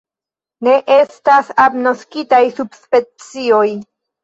Ne 0.67 0.71
estas 0.93 1.51
agnoskitaj 1.67 2.41
subspecioj. 2.59 3.65